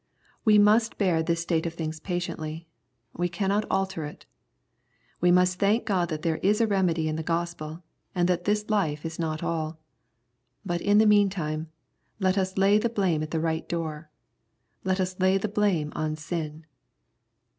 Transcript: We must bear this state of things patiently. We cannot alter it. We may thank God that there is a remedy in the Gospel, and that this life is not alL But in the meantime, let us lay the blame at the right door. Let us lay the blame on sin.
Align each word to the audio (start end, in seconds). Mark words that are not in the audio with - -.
We 0.43 0.57
must 0.57 0.97
bear 0.97 1.21
this 1.21 1.43
state 1.43 1.67
of 1.67 1.75
things 1.75 1.99
patiently. 1.99 2.67
We 3.13 3.29
cannot 3.29 3.65
alter 3.69 4.03
it. 4.03 4.25
We 5.19 5.29
may 5.29 5.45
thank 5.45 5.85
God 5.85 6.09
that 6.09 6.23
there 6.23 6.37
is 6.37 6.59
a 6.59 6.65
remedy 6.65 7.07
in 7.07 7.17
the 7.17 7.21
Gospel, 7.21 7.83
and 8.15 8.27
that 8.27 8.45
this 8.45 8.67
life 8.67 9.05
is 9.05 9.19
not 9.19 9.43
alL 9.43 9.77
But 10.65 10.81
in 10.81 10.97
the 10.97 11.05
meantime, 11.05 11.67
let 12.19 12.35
us 12.35 12.57
lay 12.57 12.79
the 12.79 12.89
blame 12.89 13.21
at 13.21 13.29
the 13.29 13.39
right 13.39 13.69
door. 13.69 14.09
Let 14.83 14.99
us 14.99 15.19
lay 15.19 15.37
the 15.37 15.47
blame 15.47 15.93
on 15.95 16.15
sin. 16.15 16.65